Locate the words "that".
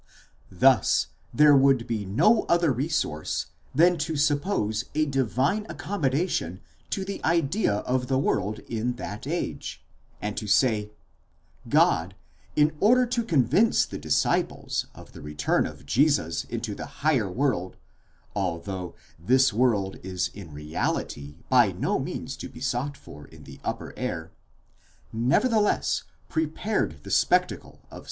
8.95-9.27